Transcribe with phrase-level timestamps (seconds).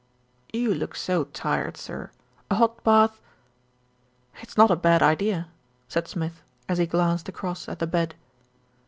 [0.51, 2.09] "You look so tired, sir,
[2.49, 3.19] a hot bath"
[4.41, 5.49] "It's not a bad idea,"
[5.87, 8.15] said Smith, as he glanced across at the bed.